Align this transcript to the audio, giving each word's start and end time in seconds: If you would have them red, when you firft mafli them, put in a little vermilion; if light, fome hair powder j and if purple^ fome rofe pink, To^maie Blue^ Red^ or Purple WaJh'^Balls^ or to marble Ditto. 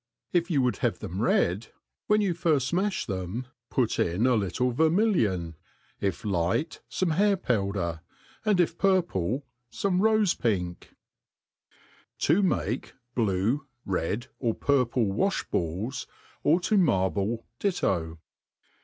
If 0.33 0.49
you 0.49 0.63
would 0.63 0.77
have 0.77 0.97
them 0.97 1.21
red, 1.21 1.67
when 2.07 2.21
you 2.21 2.33
firft 2.33 2.73
mafli 2.73 3.05
them, 3.05 3.45
put 3.69 3.99
in 3.99 4.25
a 4.25 4.33
little 4.33 4.71
vermilion; 4.71 5.53
if 5.99 6.25
light, 6.25 6.81
fome 6.89 7.13
hair 7.17 7.37
powder 7.37 8.01
j 8.43 8.49
and 8.49 8.59
if 8.59 8.79
purple^ 8.79 9.43
fome 9.71 9.99
rofe 9.99 10.39
pink, 10.39 10.95
To^maie 12.19 12.93
Blue^ 13.15 13.59
Red^ 13.85 14.25
or 14.39 14.55
Purple 14.55 15.05
WaJh'^Balls^ 15.05 16.07
or 16.41 16.59
to 16.61 16.79
marble 16.79 17.45
Ditto. 17.59 18.17